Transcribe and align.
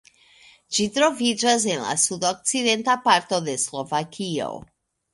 Ĝi 0.77 0.85
troviĝas 0.95 1.69
en 1.75 1.85
la 1.89 1.95
sudokcidenta 2.05 2.99
parto 3.07 3.43
de 3.51 3.59
Slovakio. 3.69 4.53